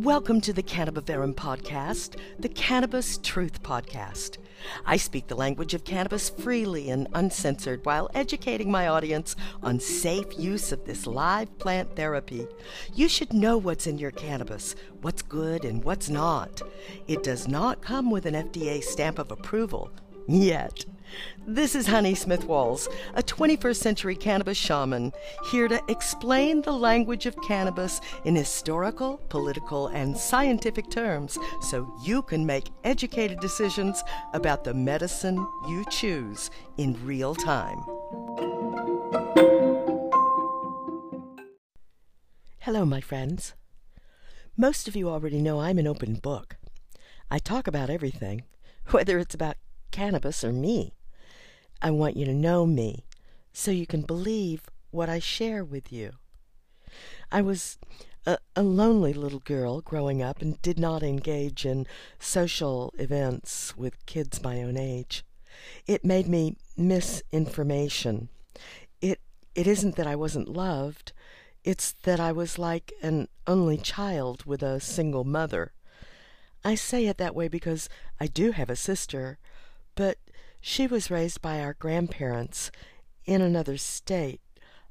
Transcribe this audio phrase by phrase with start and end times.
[0.00, 4.38] Welcome to the Cannabaverum podcast, the Cannabis Truth Podcast.
[4.86, 10.38] I speak the language of cannabis freely and uncensored while educating my audience on safe
[10.38, 12.46] use of this live plant therapy.
[12.94, 16.62] You should know what's in your cannabis, what's good and what's not.
[17.06, 19.90] It does not come with an FDA stamp of approval
[20.32, 20.84] yet.
[21.46, 25.12] This is Honey Smith Walls, a 21st century cannabis shaman,
[25.50, 32.22] here to explain the language of cannabis in historical, political, and scientific terms so you
[32.22, 35.36] can make educated decisions about the medicine
[35.68, 37.80] you choose in real time.
[42.60, 43.54] Hello, my friends.
[44.56, 46.56] Most of you already know I'm an open book.
[47.30, 48.44] I talk about everything,
[48.90, 49.56] whether it's about
[49.90, 50.94] cannabis or me.
[51.82, 53.04] I want you to know me
[53.52, 56.12] so you can believe what I share with you.
[57.30, 57.78] I was
[58.26, 61.86] a, a, lonely little girl growing up and did not engage in
[62.18, 65.24] social events with kids my own age.
[65.86, 68.28] It made me miss information.
[69.00, 69.20] It
[69.54, 71.12] it isn't that I wasn't loved,
[71.64, 75.72] it's that I was like an only child with a single mother.
[76.64, 79.38] I say it that way because I do have a sister,
[79.94, 80.18] but
[80.60, 82.70] she was raised by our grandparents
[83.24, 84.40] in another state,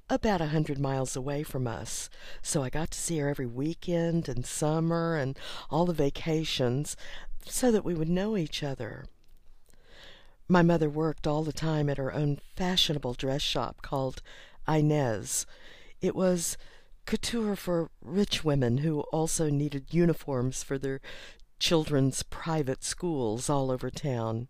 [0.09, 2.09] about a hundred miles away from us,
[2.41, 5.37] so I got to see her every weekend and summer and
[5.69, 6.95] all the vacations
[7.45, 9.05] so that we would know each other.
[10.47, 14.23] My mother worked all the time at her own fashionable dress shop called
[14.67, 15.45] Inez.
[16.01, 16.57] It was
[17.05, 21.01] couture for rich women who also needed uniforms for their
[21.59, 24.47] children's private schools all over town.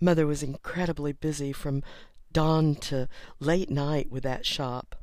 [0.00, 1.82] Mother was incredibly busy from
[2.32, 3.08] dawn to
[3.40, 4.94] late night with that shop.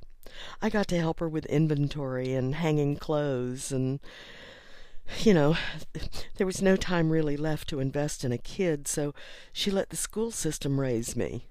[0.62, 4.00] I got to help her with inventory and hanging clothes and
[5.20, 5.56] you know,
[6.38, 9.14] there was no time really left to invest in a kid, so
[9.54, 11.48] she let the school system raise me.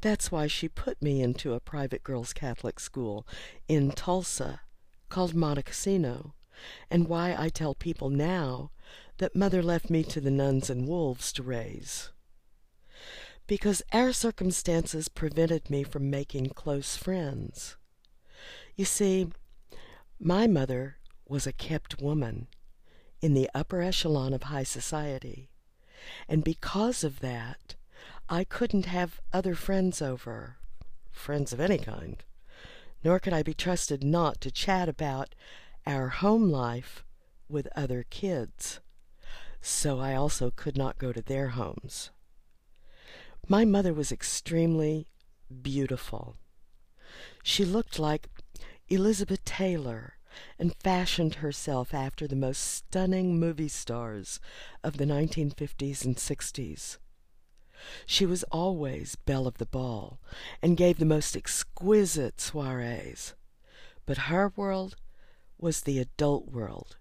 [0.00, 3.26] That's why she put me into a private girls' Catholic school
[3.68, 4.62] in Tulsa
[5.08, 6.34] called Monte Cassino,
[6.90, 8.70] and why I tell people now
[9.18, 12.10] that mother left me to the nuns and wolves to raise
[13.46, 17.76] because our circumstances prevented me from making close friends.
[18.74, 19.28] You see,
[20.18, 20.96] my mother
[21.28, 22.48] was a kept woman
[23.20, 25.50] in the upper echelon of high society,
[26.28, 27.74] and because of that,
[28.28, 30.56] I couldn't have other friends over,
[31.10, 32.22] friends of any kind,
[33.02, 35.34] nor could I be trusted not to chat about
[35.86, 37.04] our home life
[37.48, 38.80] with other kids.
[39.60, 42.10] So I also could not go to their homes.
[43.46, 45.06] My mother was extremely
[45.62, 46.36] beautiful.
[47.42, 48.30] She looked like
[48.88, 50.14] Elizabeth Taylor
[50.58, 54.40] and fashioned herself after the most stunning movie stars
[54.82, 56.96] of the 1950s and 60s.
[58.06, 60.18] She was always belle of the ball
[60.62, 63.34] and gave the most exquisite soirees.
[64.06, 64.96] But her world
[65.58, 66.96] was the adult world,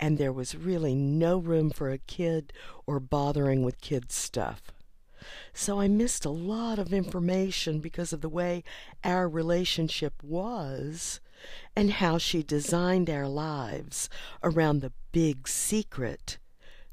[0.00, 2.54] and there was really no room for a kid
[2.86, 4.62] or bothering with kids' stuff.
[5.52, 8.64] So I missed a lot of information because of the way
[9.04, 11.20] our relationship was
[11.76, 14.08] and how she designed our lives
[14.42, 16.38] around the big secret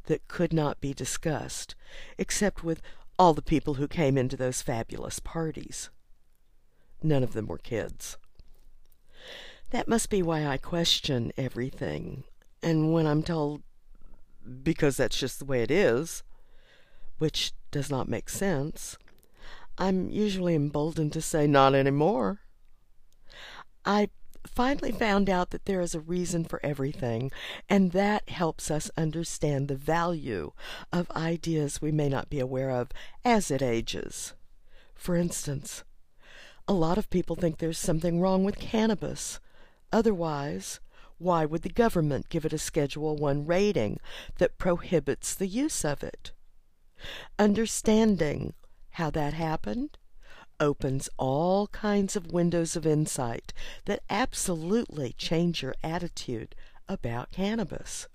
[0.05, 1.75] that could not be discussed,
[2.17, 2.81] except with
[3.17, 5.89] all the people who came into those fabulous parties.
[7.01, 8.17] None of them were kids.
[9.71, 12.23] That must be why I question everything,
[12.61, 13.63] and when I'm told,
[14.63, 16.23] because that's just the way it is,
[17.17, 18.97] which does not make sense,
[19.77, 22.39] I'm usually emboldened to say not any more.
[23.83, 24.09] I
[24.47, 27.31] finally found out that there is a reason for everything,
[27.67, 30.51] and that helps us understand the value
[30.91, 32.89] of ideas we may not be aware of
[33.23, 34.33] as it ages.
[34.93, 35.83] For instance,
[36.67, 39.39] a lot of people think there's something wrong with cannabis.
[39.91, 40.79] Otherwise,
[41.17, 43.99] why would the government give it a Schedule 1 rating
[44.37, 46.31] that prohibits the use of it?
[47.37, 48.53] Understanding
[48.91, 49.97] how that happened
[50.59, 53.53] opens all kinds of windows of insight
[53.85, 56.55] that absolutely change your attitude
[56.87, 58.07] about cannabis.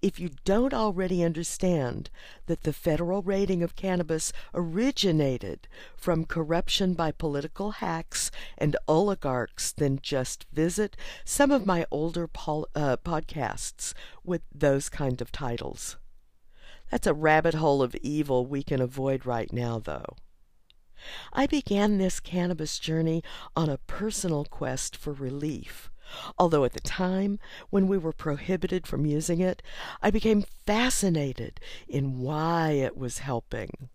[0.00, 2.10] If you don't already understand
[2.46, 10.00] that the federal rating of cannabis originated from corruption by political hacks and oligarchs, then
[10.02, 13.92] just visit some of my older pol- uh, podcasts
[14.24, 15.96] with those kind of titles.
[16.90, 20.16] That's a rabbit hole of evil we can avoid right now, though.
[21.32, 23.22] I began this cannabis journey
[23.54, 25.90] on a personal quest for relief
[26.38, 27.38] Although at the time
[27.70, 29.62] when we were prohibited from using it,
[30.02, 33.88] I became fascinated in why it was helping.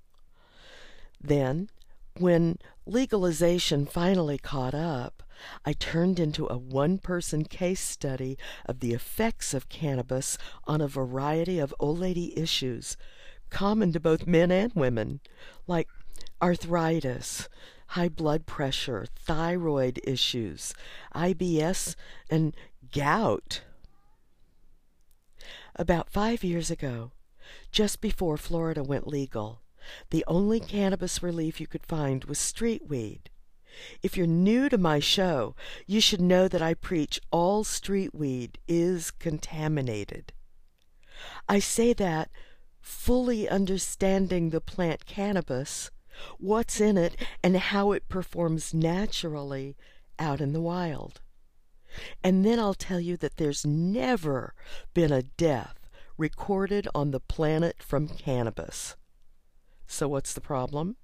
[1.19, 1.69] Then,
[2.17, 5.23] when legalization finally caught up,
[5.65, 10.87] I turned into a one person case study of the effects of cannabis on a
[10.87, 12.97] variety of old lady issues
[13.53, 15.21] common to both men and women,
[15.67, 15.87] like
[16.41, 17.47] arthritis,
[17.89, 20.73] high blood pressure, thyroid issues,
[21.15, 21.95] IBS,
[22.29, 22.55] and
[22.91, 23.61] gout.
[25.75, 27.11] About five years ago,
[27.71, 29.61] just before Florida went legal,
[30.09, 33.29] the only cannabis relief you could find was street weed.
[34.01, 35.55] If you're new to my show,
[35.87, 40.33] you should know that I preach all street weed is contaminated.
[41.47, 42.29] I say that
[42.81, 45.89] fully understanding the plant cannabis
[46.39, 49.75] what's in it, and how it performs naturally
[50.19, 51.21] out in the wild.
[52.23, 54.53] And then I'll tell you that there's never
[54.93, 58.95] been a death recorded on the planet from cannabis.
[59.85, 60.97] So, what's the problem?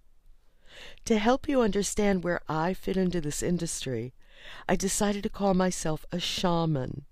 [1.06, 4.13] To help you understand where I fit into this industry,
[4.68, 7.06] I decided to call myself a shaman,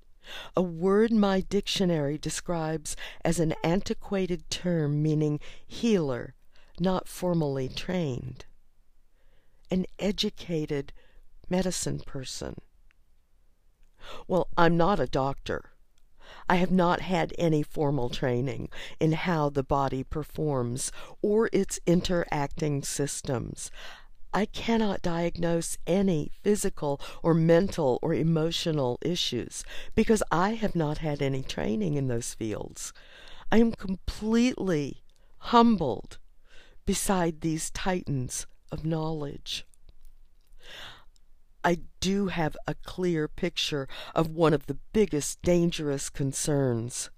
[0.56, 6.36] a word my dictionary describes as an antiquated term meaning healer,
[6.80, 8.46] not formally trained,
[9.72, 10.94] an educated
[11.50, 12.56] medicine person.
[14.28, 15.72] Well, I'm not a doctor.
[16.50, 18.70] I have not had any formal training
[19.00, 20.92] in how the body performs
[21.22, 23.72] or its interacting systems.
[24.34, 29.64] I cannot diagnose any physical or mental or emotional issues
[29.96, 32.94] because I have not had any training in those fields.
[33.52, 35.04] I am completely
[35.38, 36.18] humbled
[36.86, 39.66] beside these titans of knowledge.
[41.68, 47.10] I do have a clear picture of one of the biggest dangerous concerns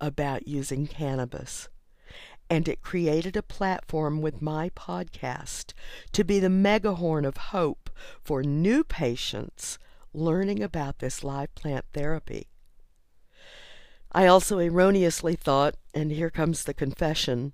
[0.00, 1.68] about using cannabis.
[2.48, 5.72] And it created a platform with my podcast
[6.12, 7.90] to be the megahorn of hope
[8.22, 9.80] for new patients
[10.14, 12.46] learning about this live plant therapy.
[14.12, 17.52] I also erroneously thought, and here comes the confession,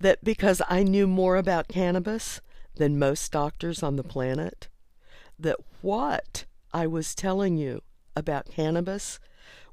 [0.00, 2.40] that because I knew more about cannabis
[2.76, 4.68] than most doctors on the planet,
[5.44, 7.82] that what I was telling you
[8.16, 9.20] about cannabis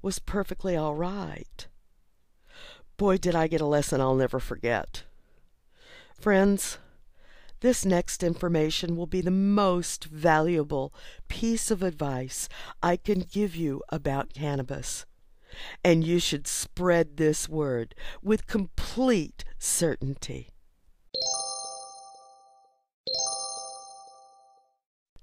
[0.02, 1.68] was perfectly all right.
[2.98, 5.04] Boy, did I get a lesson I'll never forget.
[6.20, 6.78] Friends,
[7.62, 10.94] this next information will be the most valuable
[11.28, 12.50] piece of advice
[12.84, 15.06] I can give you about cannabis
[15.84, 20.50] and you should spread this word with complete certainty.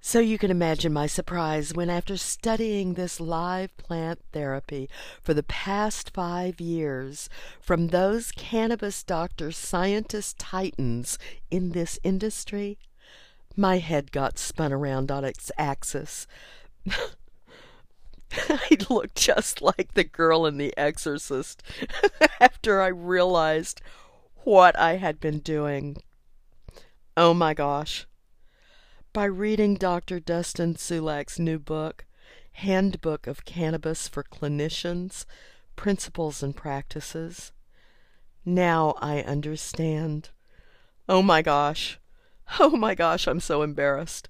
[0.08, 4.88] So you can imagine my surprise when, after studying this live plant therapy
[5.22, 7.28] for the past five years
[7.60, 11.19] from those cannabis doctor scientist titans
[11.50, 12.78] in this industry,
[13.55, 16.26] my head got spun around on its axis.
[18.32, 21.62] I looked just like the girl in The Exorcist
[22.40, 23.82] after I realized
[24.44, 25.99] what I had been doing.
[27.14, 28.07] Oh my gosh.
[29.14, 30.20] By reading Dr.
[30.20, 32.05] Dustin Sulak's new book,
[32.52, 35.25] Handbook of Cannabis for Clinicians
[35.76, 37.52] Principles and Practices,
[38.44, 40.28] now I understand.
[41.09, 41.99] Oh my gosh.
[42.61, 44.28] Oh my gosh, I'm so embarrassed.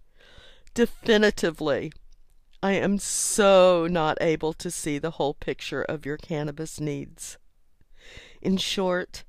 [0.75, 1.93] Definitively
[2.63, 7.37] I am so not able to see the whole picture of your cannabis needs.
[8.41, 9.25] In short,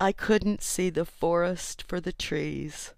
[0.00, 2.94] I couldn't see the forest for the trees.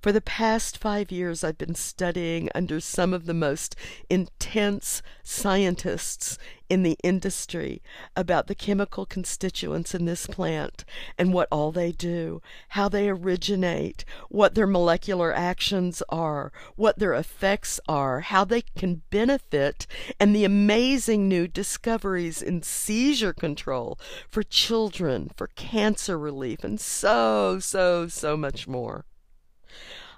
[0.00, 3.74] For the past five years, I've been studying under some of the most
[4.08, 6.38] intense scientists
[6.68, 7.82] in the industry
[8.14, 10.84] about the chemical constituents in this plant
[11.18, 17.14] and what all they do, how they originate, what their molecular actions are, what their
[17.14, 19.88] effects are, how they can benefit,
[20.20, 27.58] and the amazing new discoveries in seizure control for children, for cancer relief, and so,
[27.58, 29.04] so, so much more.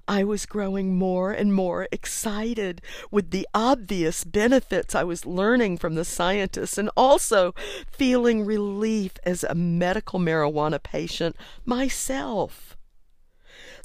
[0.09, 5.95] I was growing more and more excited with the obvious benefits I was learning from
[5.95, 7.55] the scientists and also
[7.91, 12.77] feeling relief as a medical marijuana patient myself.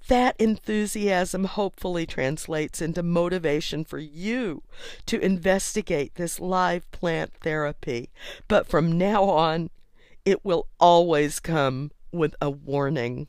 [0.08, 4.64] That enthusiasm hopefully translates into motivation for you
[5.08, 8.12] to investigate this live plant therapy.
[8.48, 9.70] But from now on,
[10.24, 13.28] it will always come with a warning.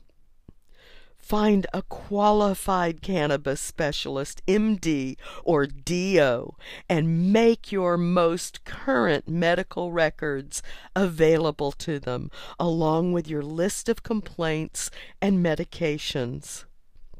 [1.27, 6.55] Find a qualified cannabis specialist, MD or DO,
[6.87, 10.63] and make your most current medical records
[10.95, 14.89] available to them, along with your list of complaints
[15.21, 16.63] and medications.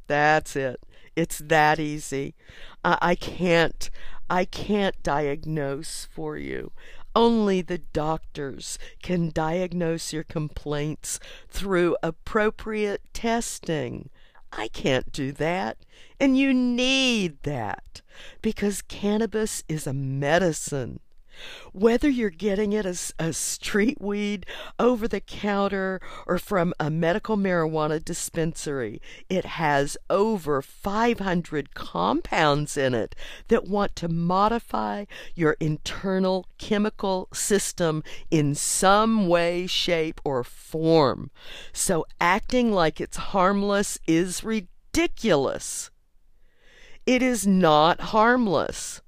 [0.07, 0.79] That's it.
[1.17, 2.33] It's that easy.
[2.85, 3.89] I, I can't
[4.29, 6.71] I can't diagnose for you.
[7.17, 11.19] Only the doctors can diagnose your complaints
[11.49, 14.11] through appropriate testing.
[14.51, 15.79] I can't do that.
[16.19, 18.03] And you need that
[18.43, 20.99] because cannabis is a medicine.
[21.73, 24.45] Whether you're getting it as a street weed,
[24.79, 32.93] over the counter, or from a medical marijuana dispensary, it has over 500 compounds in
[32.93, 33.15] it
[33.47, 41.31] that want to modify your internal chemical system in some way, shape, or form.
[41.73, 45.91] So acting like it's harmless is ridiculous.
[47.05, 49.01] It is not harmless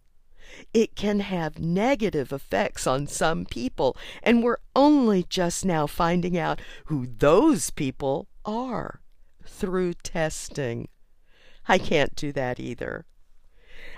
[0.74, 6.62] it can have negative effects on some people, and we're only just now finding out
[6.86, 9.02] who those people are
[9.46, 10.88] through testing.
[11.68, 13.06] I can't do that either.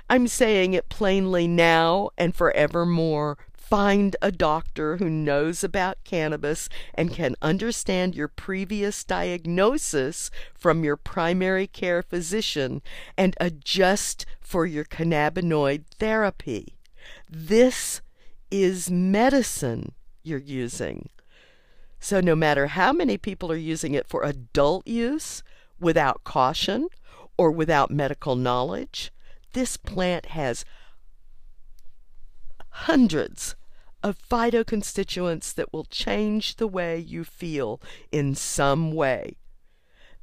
[0.10, 3.38] I'm saying it plainly now and forevermore
[3.72, 10.98] Find a doctor who knows about cannabis and can understand your previous diagnosis from your
[10.98, 12.82] primary care physician
[13.18, 16.76] and adjust for your cannabinoid therapy.
[17.30, 18.02] This
[18.52, 21.08] is medicine you're using.
[21.98, 25.44] So, no matter how many people are using it for adult use
[25.80, 26.90] without caution
[27.38, 29.14] or without medical knowledge,
[29.54, 30.66] this plant has
[32.68, 33.56] hundreds
[34.04, 37.82] of phytoconstituents that will change the way you feel
[38.12, 39.38] in some way.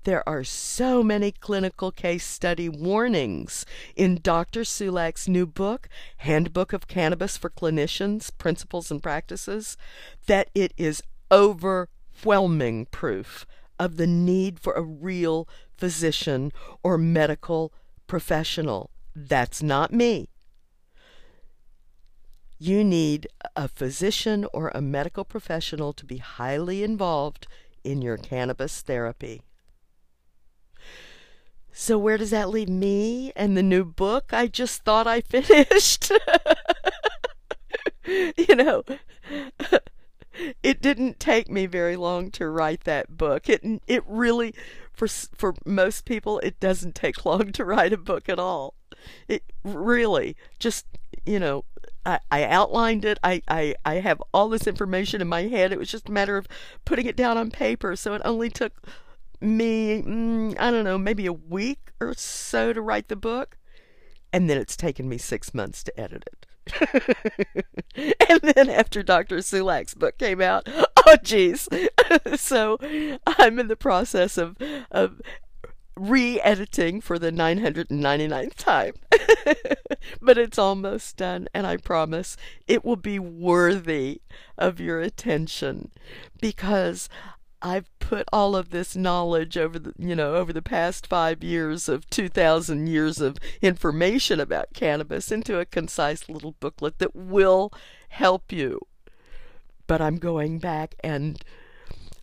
[0.05, 3.67] There are so many clinical case study warnings
[3.97, 4.63] in Dr.
[4.63, 9.77] Sulak's new book, Handbook of Cannabis for Clinicians Principles and Practices,
[10.27, 13.45] that it is overwhelming proof
[13.79, 17.73] of the need for a real physician or medical
[18.07, 18.91] professional.
[19.15, 20.29] That's not me
[22.59, 27.47] you need a physician or a medical professional to be highly involved
[27.85, 29.43] in your cannabis therapy.
[31.73, 36.11] So, where does that leave me and the new book I just thought I finished?
[38.07, 38.83] you know,
[40.63, 43.49] it didn't take me very long to write that book.
[43.49, 44.55] It it really
[44.93, 48.75] for for most people it doesn't take long to write a book at all.
[49.29, 50.87] It really just,
[51.27, 51.65] you know,
[52.05, 53.19] I, I outlined it.
[53.23, 55.73] I, I, I have all this information in my head.
[55.73, 56.47] It was just a matter of
[56.85, 57.97] putting it down on paper.
[57.97, 58.73] So it only took
[59.41, 63.57] me, mm, I don't know, maybe a week or so to write the book.
[64.33, 66.47] And then it's taken me six months to edit it.
[68.29, 69.39] and then after Dr.
[69.39, 70.69] Sulak's book came out,
[71.07, 71.69] oh geez.
[72.37, 72.79] so
[73.27, 74.57] I'm in the process of
[74.91, 75.21] of
[75.99, 78.95] re-editing for the 999th time.
[80.23, 82.37] but it's almost done and I promise
[82.67, 84.21] it will be worthy
[84.57, 85.91] of your attention
[86.41, 87.09] because
[87.61, 91.89] I've put all of this knowledge over the you know over the past 5 years
[91.89, 97.73] of 2000 years of information about cannabis into a concise little booklet that will
[98.11, 98.87] help you.
[99.87, 101.43] But I'm going back and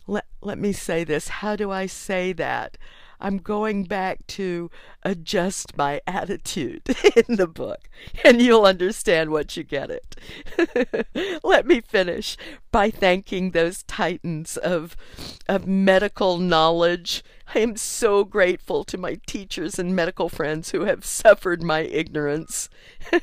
[0.06, 1.28] let let me say this.
[1.28, 2.78] How do I say that?
[3.20, 4.70] I'm going back to
[5.02, 6.82] adjust my attitude
[7.28, 7.88] in the book,
[8.24, 10.16] and you'll understand once you get it.
[11.44, 12.36] Let me finish
[12.70, 14.96] by thanking those titans of,
[15.48, 17.24] of medical knowledge.
[17.54, 22.68] I am so grateful to my teachers and medical friends who have suffered my ignorance.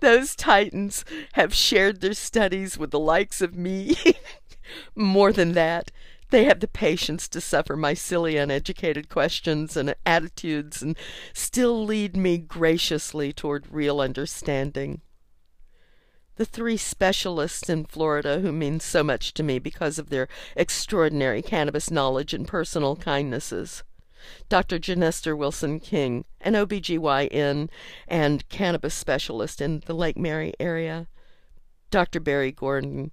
[0.00, 3.96] Those titans have shared their studies with the likes of me.
[4.94, 5.90] More than that,
[6.30, 10.96] they have the patience to suffer my silly, uneducated questions and attitudes and
[11.32, 15.00] still lead me graciously toward real understanding.
[16.36, 21.42] The three specialists in Florida who mean so much to me because of their extraordinary
[21.42, 23.82] cannabis knowledge and personal kindnesses.
[24.48, 24.78] Dr.
[24.78, 27.70] Janester Wilson King, an OBGYN
[28.06, 31.08] and cannabis specialist in the Lake Mary area.
[31.90, 32.20] Dr.
[32.20, 33.10] Barry Gordon,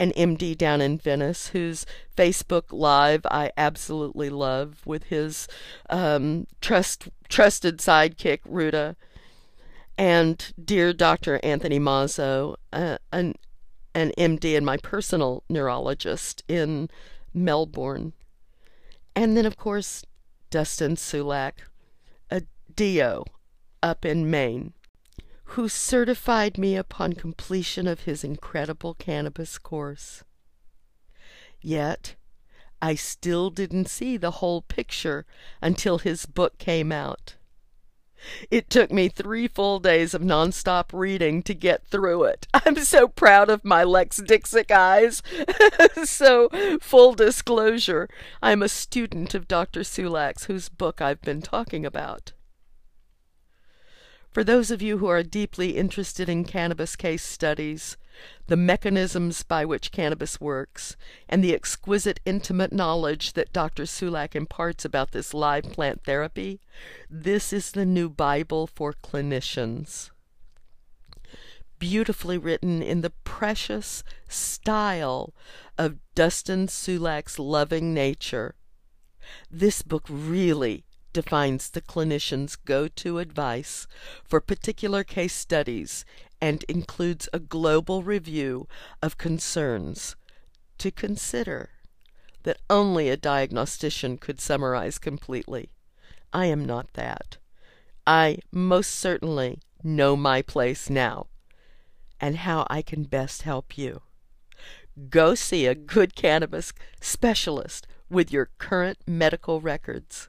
[0.00, 1.86] an MD down in Venice whose
[2.16, 5.48] Facebook Live I absolutely love with his
[5.88, 8.96] um, trust trusted sidekick Ruta,
[9.96, 11.40] and dear Dr.
[11.42, 13.34] Anthony Mazzo, uh, an
[13.94, 16.90] an MD and my personal neurologist in
[17.32, 18.12] Melbourne.
[19.14, 20.04] And then, of course,
[20.50, 21.52] Dustin Sulak,
[22.30, 22.42] a
[22.74, 23.24] DO
[23.82, 24.72] up in Maine,
[25.54, 30.24] who certified me upon completion of his incredible cannabis course.
[31.60, 32.16] Yet,
[32.82, 35.24] I still didn't see the whole picture
[35.62, 37.36] until his book came out.
[38.50, 42.48] It took me three full days of nonstop reading to get through it.
[42.54, 45.22] I'm so proud of my Lex Dixit eyes.
[46.04, 46.48] so,
[46.80, 48.08] full disclosure,
[48.42, 49.80] I'm a student of Dr.
[49.80, 52.32] Sulak's, whose book I've been talking about.
[54.34, 57.96] For those of you who are deeply interested in cannabis case studies,
[58.48, 60.96] the mechanisms by which cannabis works,
[61.28, 63.84] and the exquisite intimate knowledge that Dr.
[63.84, 66.60] Sulak imparts about this live plant therapy,
[67.08, 70.10] this is the new Bible for clinicians.
[71.78, 75.32] Beautifully written in the precious style
[75.78, 78.56] of Dustin Sulak's loving nature.
[79.48, 83.86] This book really defines the clinician's go to advice
[84.22, 86.04] for particular case studies
[86.42, 88.68] and includes a global review
[89.02, 90.16] of concerns
[90.76, 91.70] to consider
[92.42, 95.70] that only a diagnostician could summarize completely.
[96.32, 97.38] I am not that.
[98.06, 101.28] I most certainly know my place now
[102.20, 104.02] and how I can best help you.
[105.08, 110.28] Go see a good cannabis specialist with your current medical records.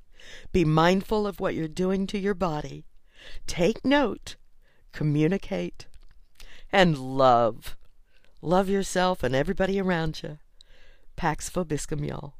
[0.51, 2.86] Be mindful of what you're doing to your body.
[3.48, 4.36] Take note,
[4.91, 5.88] communicate,
[6.72, 7.75] and love.
[8.41, 10.38] Love yourself and everybody around you.
[11.15, 12.36] Pax Vobiscum, y'all.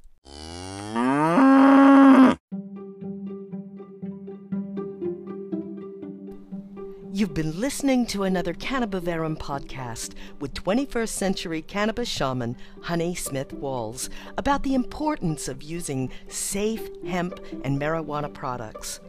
[7.16, 14.10] You've been listening to another Cannabaverum podcast with 21st century cannabis shaman Honey Smith Walls
[14.38, 19.00] about the importance of using safe hemp and marijuana products.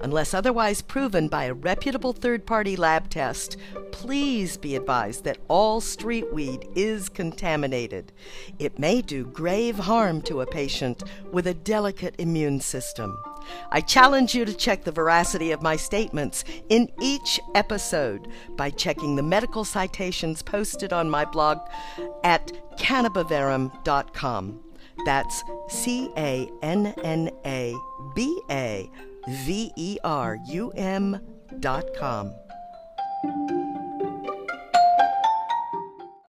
[0.00, 3.56] Unless otherwise proven by a reputable third party lab test,
[3.92, 8.10] please be advised that all street weed is contaminated.
[8.58, 13.16] It may do grave harm to a patient with a delicate immune system.
[13.70, 19.16] I challenge you to check the veracity of my statements in each episode by checking
[19.16, 21.58] the medical citations posted on my blog
[22.24, 24.60] at cannabaverum.com.
[25.04, 27.74] That's C A N N A
[28.14, 28.90] B A
[29.28, 31.20] V E R U M
[31.60, 32.32] dot com.